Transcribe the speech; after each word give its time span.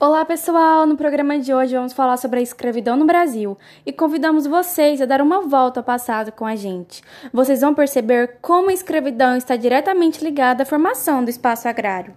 Olá 0.00 0.24
pessoal, 0.24 0.86
no 0.86 0.96
programa 0.96 1.38
de 1.38 1.54
hoje 1.54 1.74
vamos 1.74 1.92
falar 1.92 2.16
sobre 2.16 2.40
a 2.40 2.42
escravidão 2.42 2.96
no 2.96 3.06
Brasil 3.06 3.56
e 3.86 3.92
convidamos 3.92 4.46
vocês 4.46 5.00
a 5.00 5.06
dar 5.06 5.22
uma 5.22 5.40
volta 5.42 5.80
ao 5.80 5.84
passado 5.84 6.32
com 6.32 6.44
a 6.44 6.56
gente. 6.56 7.00
Vocês 7.32 7.60
vão 7.60 7.72
perceber 7.72 8.38
como 8.42 8.70
a 8.70 8.72
escravidão 8.72 9.36
está 9.36 9.54
diretamente 9.54 10.22
ligada 10.22 10.64
à 10.64 10.66
formação 10.66 11.24
do 11.24 11.30
espaço 11.30 11.68
agrário. 11.68 12.12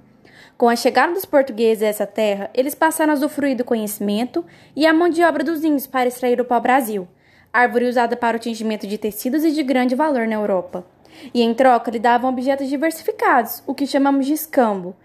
Com 0.58 0.68
a 0.68 0.76
chegada 0.76 1.14
dos 1.14 1.24
portugueses 1.24 1.84
a 1.84 1.88
essa 1.88 2.08
terra, 2.08 2.50
eles 2.54 2.74
passaram 2.74 3.14
a 3.14 3.16
usufruir 3.16 3.56
do 3.56 3.64
conhecimento 3.64 4.44
e 4.76 4.88
a 4.88 4.94
mão 4.94 5.08
de 5.08 5.24
obra 5.24 5.44
dos 5.44 5.64
índios 5.64 5.86
para 5.86 6.08
extrair 6.08 6.42
o 6.42 6.46
pau-brasil, 6.46 7.08
árvore 7.54 7.88
usada 7.88 8.18
para 8.18 8.38
o 8.38 8.40
tingimento 8.40 8.88
de 8.88 8.98
tecidos 8.98 9.44
e 9.46 9.52
de 9.52 9.62
grande 9.62 9.96
valor 9.96 10.28
na 10.28 10.36
Europa 10.36 10.84
e 11.34 11.42
em 11.42 11.54
troca 11.54 11.92
lhe 11.92 12.00
davam 12.00 12.30
objetos 12.30 12.68
diversificados, 12.68 13.64
o 13.66 13.74
que 13.74 13.86
chamamos 13.86 14.26
de 14.26 14.34
escambo. 14.34 14.96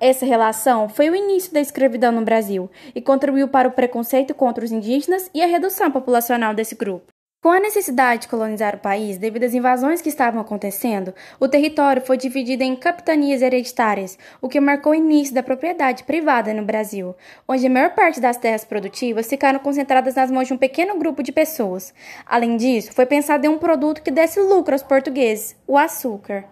Essa 0.00 0.26
relação 0.26 0.88
foi 0.88 1.08
o 1.10 1.14
início 1.14 1.52
da 1.52 1.60
escravidão 1.60 2.10
no 2.10 2.24
Brasil 2.24 2.70
e 2.94 3.00
contribuiu 3.00 3.48
para 3.48 3.68
o 3.68 3.72
preconceito 3.72 4.34
contra 4.34 4.64
os 4.64 4.72
indígenas 4.72 5.30
e 5.32 5.42
a 5.42 5.46
redução 5.46 5.90
populacional 5.90 6.54
desse 6.54 6.74
grupo. 6.74 7.11
Com 7.42 7.48
a 7.48 7.58
necessidade 7.58 8.22
de 8.22 8.28
colonizar 8.28 8.76
o 8.76 8.78
país 8.78 9.18
devido 9.18 9.42
às 9.42 9.52
invasões 9.52 10.00
que 10.00 10.08
estavam 10.08 10.40
acontecendo, 10.40 11.12
o 11.40 11.48
território 11.48 12.00
foi 12.00 12.16
dividido 12.16 12.62
em 12.62 12.76
capitanias 12.76 13.42
hereditárias, 13.42 14.16
o 14.40 14.48
que 14.48 14.60
marcou 14.60 14.92
o 14.92 14.94
início 14.94 15.34
da 15.34 15.42
propriedade 15.42 16.04
privada 16.04 16.54
no 16.54 16.64
Brasil, 16.64 17.16
onde 17.48 17.66
a 17.66 17.70
maior 17.70 17.96
parte 17.96 18.20
das 18.20 18.36
terras 18.36 18.64
produtivas 18.64 19.28
ficaram 19.28 19.58
concentradas 19.58 20.14
nas 20.14 20.30
mãos 20.30 20.46
de 20.46 20.54
um 20.54 20.56
pequeno 20.56 20.96
grupo 20.96 21.20
de 21.20 21.32
pessoas. 21.32 21.92
Além 22.24 22.56
disso, 22.56 22.92
foi 22.92 23.06
pensado 23.06 23.44
em 23.44 23.48
um 23.48 23.58
produto 23.58 24.02
que 24.02 24.12
desse 24.12 24.38
lucro 24.38 24.72
aos 24.72 24.84
portugueses, 24.84 25.56
o 25.66 25.76
açúcar 25.76 26.44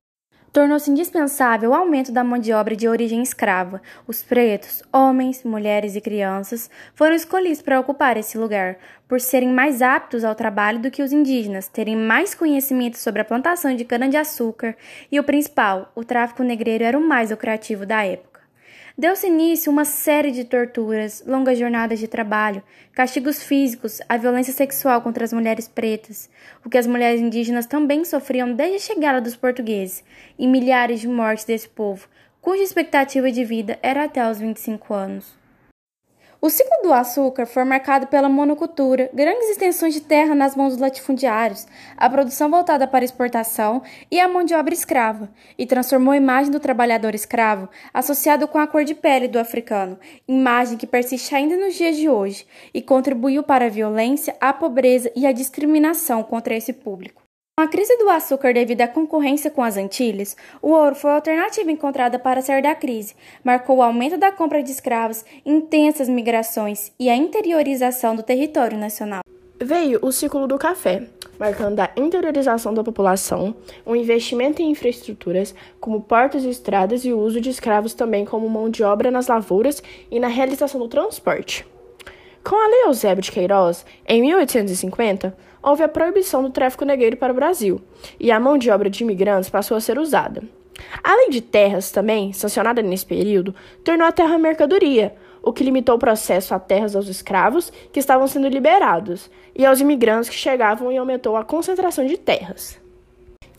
tornou-se 0.52 0.90
indispensável 0.90 1.70
o 1.70 1.74
aumento 1.74 2.12
da 2.12 2.24
mão 2.24 2.38
de 2.38 2.52
obra 2.52 2.74
de 2.74 2.88
origem 2.88 3.22
escrava. 3.22 3.80
Os 4.06 4.22
pretos, 4.22 4.82
homens, 4.92 5.44
mulheres 5.44 5.96
e 5.96 6.00
crianças, 6.00 6.70
foram 6.94 7.14
escolhidos 7.14 7.62
para 7.62 7.80
ocupar 7.80 8.16
esse 8.16 8.36
lugar, 8.38 8.76
por 9.08 9.20
serem 9.20 9.48
mais 9.48 9.82
aptos 9.82 10.24
ao 10.24 10.34
trabalho 10.34 10.78
do 10.78 10.90
que 10.90 11.02
os 11.02 11.12
indígenas, 11.12 11.68
terem 11.68 11.96
mais 11.96 12.34
conhecimento 12.34 12.98
sobre 12.98 13.22
a 13.22 13.24
plantação 13.24 13.74
de 13.74 13.84
cana-de-açúcar 13.84 14.76
e, 15.10 15.18
o 15.18 15.24
principal, 15.24 15.90
o 15.94 16.04
tráfico 16.04 16.42
negreiro 16.42 16.84
era 16.84 16.98
o 16.98 17.06
mais 17.06 17.30
lucrativo 17.30 17.84
da 17.84 18.04
época. 18.04 18.29
Deu-se 18.96 19.26
início 19.26 19.72
uma 19.72 19.84
série 19.84 20.30
de 20.30 20.44
torturas, 20.44 21.24
longas 21.26 21.58
jornadas 21.58 21.98
de 21.98 22.06
trabalho, 22.06 22.62
castigos 22.92 23.42
físicos, 23.42 24.00
a 24.08 24.16
violência 24.16 24.52
sexual 24.52 25.00
contra 25.00 25.24
as 25.24 25.32
mulheres 25.32 25.66
pretas, 25.66 26.28
o 26.64 26.68
que 26.68 26.76
as 26.76 26.86
mulheres 26.86 27.20
indígenas 27.20 27.66
também 27.66 28.04
sofriam 28.04 28.52
desde 28.52 28.76
a 28.76 28.80
chegada 28.80 29.20
dos 29.20 29.36
portugueses, 29.36 30.04
e 30.38 30.46
milhares 30.46 31.00
de 31.00 31.08
mortes 31.08 31.44
desse 31.44 31.68
povo, 31.68 32.08
cuja 32.40 32.62
expectativa 32.62 33.30
de 33.30 33.44
vida 33.44 33.78
era 33.82 34.04
até 34.04 34.28
os 34.30 34.38
25 34.38 34.92
anos. 34.92 35.39
O 36.42 36.48
ciclo 36.48 36.82
do 36.82 36.90
açúcar 36.90 37.44
foi 37.44 37.64
marcado 37.64 38.06
pela 38.06 38.26
monocultura, 38.26 39.10
grandes 39.12 39.50
extensões 39.50 39.92
de 39.92 40.00
terra 40.00 40.34
nas 40.34 40.56
mãos 40.56 40.70
dos 40.70 40.80
latifundiários, 40.80 41.66
a 41.94 42.08
produção 42.08 42.50
voltada 42.50 42.88
para 42.88 43.04
exportação 43.04 43.82
e 44.10 44.18
a 44.18 44.26
mão 44.26 44.42
de 44.42 44.54
obra 44.54 44.72
escrava, 44.72 45.28
e 45.58 45.66
transformou 45.66 46.12
a 46.12 46.16
imagem 46.16 46.50
do 46.50 46.58
trabalhador 46.58 47.14
escravo 47.14 47.68
associado 47.92 48.48
com 48.48 48.56
a 48.56 48.66
cor 48.66 48.84
de 48.84 48.94
pele 48.94 49.28
do 49.28 49.38
africano, 49.38 49.98
imagem 50.26 50.78
que 50.78 50.86
persiste 50.86 51.34
ainda 51.34 51.58
nos 51.58 51.74
dias 51.74 51.98
de 51.98 52.08
hoje 52.08 52.46
e 52.72 52.80
contribuiu 52.80 53.42
para 53.42 53.66
a 53.66 53.68
violência, 53.68 54.34
a 54.40 54.50
pobreza 54.50 55.12
e 55.14 55.26
a 55.26 55.32
discriminação 55.32 56.22
contra 56.22 56.56
esse 56.56 56.72
público. 56.72 57.19
Com 57.60 57.64
a 57.64 57.68
crise 57.68 57.94
do 57.98 58.08
açúcar 58.08 58.54
devido 58.54 58.80
à 58.80 58.88
concorrência 58.88 59.50
com 59.50 59.62
as 59.62 59.76
Antilhas, 59.76 60.34
o 60.62 60.70
ouro 60.70 60.94
foi 60.94 61.10
a 61.10 61.16
alternativa 61.16 61.70
encontrada 61.70 62.18
para 62.18 62.40
sair 62.40 62.62
da 62.62 62.74
crise. 62.74 63.14
Marcou 63.44 63.76
o 63.76 63.82
aumento 63.82 64.16
da 64.16 64.32
compra 64.32 64.62
de 64.62 64.70
escravos, 64.70 65.26
intensas 65.44 66.08
migrações 66.08 66.90
e 66.98 67.10
a 67.10 67.14
interiorização 67.14 68.16
do 68.16 68.22
território 68.22 68.78
nacional. 68.78 69.20
Veio 69.60 69.98
o 70.00 70.10
ciclo 70.10 70.46
do 70.46 70.56
café, 70.56 71.06
marcando 71.38 71.80
a 71.80 71.90
interiorização 71.98 72.72
da 72.72 72.82
população, 72.82 73.54
um 73.86 73.94
investimento 73.94 74.62
em 74.62 74.70
infraestruturas, 74.70 75.54
como 75.78 76.00
portos 76.00 76.46
e 76.46 76.48
estradas, 76.48 77.04
e 77.04 77.12
o 77.12 77.18
uso 77.18 77.42
de 77.42 77.50
escravos 77.50 77.92
também 77.92 78.24
como 78.24 78.48
mão 78.48 78.70
de 78.70 78.82
obra 78.82 79.10
nas 79.10 79.26
lavouras 79.26 79.82
e 80.10 80.18
na 80.18 80.28
realização 80.28 80.80
do 80.80 80.88
transporte. 80.88 81.66
Com 82.42 82.56
a 82.56 82.68
Lei 82.68 82.84
Eusébio 82.86 83.22
de 83.22 83.30
Queiroz, 83.30 83.84
em 84.08 84.22
1850, 84.22 85.36
houve 85.62 85.82
a 85.82 85.88
proibição 85.88 86.42
do 86.42 86.50
tráfico 86.50 86.86
negreiro 86.86 87.16
para 87.16 87.32
o 87.32 87.36
Brasil, 87.36 87.80
e 88.18 88.32
a 88.32 88.40
mão 88.40 88.56
de 88.56 88.70
obra 88.70 88.88
de 88.88 89.04
imigrantes 89.04 89.50
passou 89.50 89.76
a 89.76 89.80
ser 89.80 89.98
usada. 89.98 90.42
A 91.04 91.14
Lei 91.14 91.28
de 91.28 91.42
Terras, 91.42 91.90
também, 91.90 92.32
sancionada 92.32 92.80
nesse 92.80 93.04
período, 93.04 93.54
tornou 93.84 94.06
a 94.06 94.12
terra 94.12 94.38
mercadoria, 94.38 95.14
o 95.42 95.52
que 95.52 95.62
limitou 95.62 95.96
o 95.96 95.98
processo 95.98 96.54
a 96.54 96.58
terras 96.58 96.96
aos 96.96 97.08
escravos 97.08 97.70
que 97.92 98.00
estavam 98.00 98.26
sendo 98.26 98.48
liberados 98.48 99.30
e 99.54 99.64
aos 99.64 99.80
imigrantes 99.80 100.30
que 100.30 100.36
chegavam 100.36 100.90
e 100.90 100.96
aumentou 100.96 101.36
a 101.36 101.44
concentração 101.44 102.06
de 102.06 102.16
terras. 102.16 102.80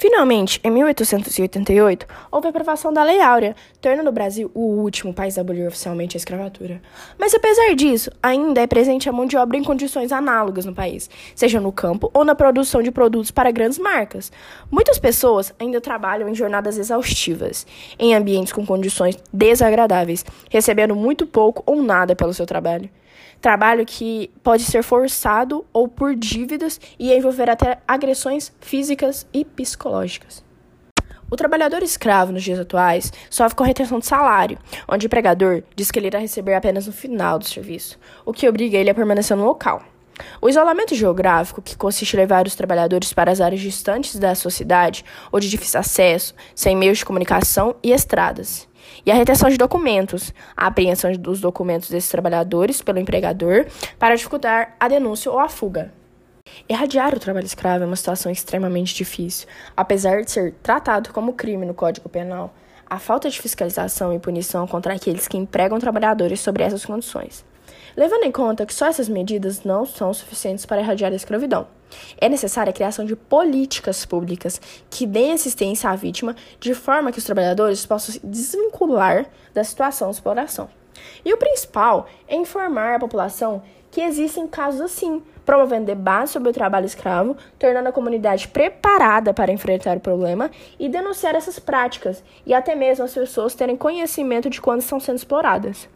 Finalmente, 0.01 0.59
em 0.63 0.71
1888, 0.71 2.07
houve 2.31 2.47
a 2.47 2.49
aprovação 2.49 2.91
da 2.91 3.03
Lei 3.03 3.21
Áurea, 3.21 3.55
tornando 3.79 4.09
o 4.09 4.11
Brasil 4.11 4.49
o 4.51 4.81
último 4.81 5.13
país 5.13 5.37
a 5.37 5.41
abolir 5.41 5.67
oficialmente 5.67 6.17
a 6.17 6.19
escravatura. 6.19 6.81
Mas 7.19 7.35
apesar 7.35 7.75
disso, 7.75 8.09
ainda 8.23 8.61
é 8.61 8.65
presente 8.65 9.07
a 9.07 9.11
mão 9.11 9.27
de 9.27 9.37
obra 9.37 9.57
em 9.57 9.63
condições 9.63 10.11
análogas 10.11 10.65
no 10.65 10.73
país, 10.73 11.07
seja 11.35 11.61
no 11.61 11.71
campo 11.71 12.09
ou 12.15 12.25
na 12.25 12.33
produção 12.33 12.81
de 12.81 12.89
produtos 12.89 13.29
para 13.29 13.51
grandes 13.51 13.77
marcas. 13.77 14.31
Muitas 14.71 14.97
pessoas 14.97 15.53
ainda 15.59 15.79
trabalham 15.79 16.27
em 16.27 16.33
jornadas 16.33 16.79
exaustivas, 16.79 17.67
em 17.99 18.15
ambientes 18.15 18.53
com 18.53 18.65
condições 18.65 19.19
desagradáveis, 19.31 20.25
recebendo 20.49 20.95
muito 20.95 21.27
pouco 21.27 21.61
ou 21.63 21.79
nada 21.79 22.15
pelo 22.15 22.33
seu 22.33 22.47
trabalho. 22.47 22.89
Trabalho 23.41 23.83
que 23.87 24.29
pode 24.43 24.63
ser 24.63 24.83
forçado 24.83 25.65
ou 25.73 25.87
por 25.87 26.15
dívidas 26.15 26.79
e 26.99 27.11
envolver 27.11 27.49
até 27.49 27.79
agressões 27.87 28.53
físicas 28.61 29.25
e 29.33 29.43
psicológicas. 29.43 29.90
O 31.29 31.35
trabalhador 31.37 31.81
escravo 31.81 32.33
nos 32.33 32.43
dias 32.43 32.59
atuais 32.59 33.11
sofre 33.29 33.55
com 33.55 33.63
retenção 33.63 33.99
de 33.99 34.05
salário, 34.05 34.57
onde 34.87 35.05
o 35.05 35.07
empregador 35.07 35.63
diz 35.75 35.89
que 35.89 35.97
ele 35.97 36.07
irá 36.07 36.19
receber 36.19 36.53
apenas 36.53 36.87
no 36.87 36.91
final 36.91 37.39
do 37.39 37.47
serviço, 37.47 37.97
o 38.25 38.33
que 38.33 38.49
obriga 38.49 38.77
ele 38.77 38.89
a 38.89 38.93
permanecer 38.93 39.37
no 39.37 39.45
local. 39.45 39.81
O 40.41 40.49
isolamento 40.49 40.93
geográfico, 40.93 41.61
que 41.61 41.77
consiste 41.77 42.15
em 42.15 42.19
levar 42.19 42.45
os 42.45 42.53
trabalhadores 42.53 43.13
para 43.13 43.31
as 43.31 43.39
áreas 43.39 43.61
distantes 43.61 44.19
da 44.19 44.35
sociedade 44.35 45.05
ou 45.31 45.39
de 45.39 45.49
difícil 45.49 45.79
acesso, 45.79 46.35
sem 46.53 46.75
meios 46.75 46.97
de 46.97 47.05
comunicação 47.05 47.75
e 47.81 47.91
estradas. 47.91 48.67
E 49.05 49.11
a 49.11 49.15
retenção 49.15 49.49
de 49.49 49.57
documentos, 49.57 50.33
a 50.55 50.67
apreensão 50.67 51.11
dos 51.13 51.39
documentos 51.39 51.89
desses 51.89 52.09
trabalhadores 52.09 52.81
pelo 52.81 52.99
empregador 52.99 53.65
para 53.97 54.15
dificultar 54.15 54.75
a 54.79 54.87
denúncia 54.87 55.31
ou 55.31 55.39
a 55.39 55.47
fuga. 55.47 56.00
Erradiar 56.67 57.15
o 57.15 57.19
trabalho 57.19 57.45
escravo 57.45 57.83
é 57.83 57.87
uma 57.87 57.95
situação 57.95 58.31
extremamente 58.31 58.95
difícil, 58.95 59.47
apesar 59.75 60.21
de 60.23 60.31
ser 60.31 60.53
tratado 60.63 61.11
como 61.13 61.33
crime 61.33 61.65
no 61.65 61.73
Código 61.73 62.07
Penal. 62.09 62.53
A 62.85 62.99
falta 62.99 63.29
de 63.29 63.41
fiscalização 63.41 64.13
e 64.13 64.19
punição 64.19 64.67
contra 64.67 64.93
aqueles 64.93 65.27
que 65.27 65.37
empregam 65.37 65.79
trabalhadores 65.79 66.39
sobre 66.39 66.63
essas 66.63 66.85
condições 66.85 67.45
levando 67.95 68.23
em 68.23 68.31
conta 68.31 68.65
que 68.65 68.73
só 68.73 68.87
essas 68.87 69.09
medidas 69.09 69.63
não 69.63 69.85
são 69.85 70.13
suficientes 70.13 70.65
para 70.65 70.79
erradicar 70.79 71.11
a 71.11 71.15
escravidão. 71.15 71.67
É 72.17 72.29
necessária 72.29 72.69
a 72.69 72.73
criação 72.73 73.05
de 73.05 73.15
políticas 73.15 74.05
públicas 74.05 74.61
que 74.89 75.05
deem 75.05 75.33
assistência 75.33 75.89
à 75.89 75.95
vítima 75.95 76.35
de 76.59 76.73
forma 76.73 77.11
que 77.11 77.19
os 77.19 77.25
trabalhadores 77.25 77.85
possam 77.85 78.13
se 78.13 78.25
desvincular 78.25 79.25
da 79.53 79.63
situação 79.63 80.09
de 80.09 80.15
exploração. 80.15 80.69
E 81.25 81.33
o 81.33 81.37
principal 81.37 82.07
é 82.27 82.35
informar 82.35 82.95
a 82.95 82.99
população 82.99 83.61
que 83.89 84.01
existem 84.01 84.47
casos 84.47 84.79
assim, 84.79 85.21
promovendo 85.45 85.85
debates 85.85 86.31
sobre 86.31 86.49
o 86.49 86.53
trabalho 86.53 86.85
escravo, 86.85 87.35
tornando 87.57 87.89
a 87.89 87.91
comunidade 87.91 88.47
preparada 88.47 89.33
para 89.33 89.51
enfrentar 89.51 89.97
o 89.97 90.01
problema 90.01 90.49
e 90.79 90.87
denunciar 90.87 91.35
essas 91.35 91.59
práticas, 91.59 92.23
e 92.45 92.53
até 92.53 92.75
mesmo 92.75 93.05
as 93.05 93.13
pessoas 93.13 93.55
terem 93.55 93.75
conhecimento 93.75 94.49
de 94.49 94.61
quando 94.61 94.81
estão 94.81 94.99
sendo 94.99 95.17
exploradas. 95.17 95.89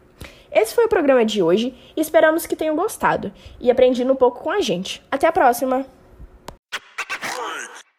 Esse 0.50 0.74
foi 0.74 0.86
o 0.86 0.88
programa 0.88 1.24
de 1.24 1.42
hoje 1.42 1.74
esperamos 1.96 2.46
que 2.46 2.56
tenham 2.56 2.76
gostado 2.76 3.32
e 3.60 3.70
aprendido 3.70 4.12
um 4.12 4.16
pouco 4.16 4.42
com 4.42 4.50
a 4.50 4.60
gente. 4.60 5.02
Até 5.10 5.26
a 5.26 5.32
próxima! 5.32 5.95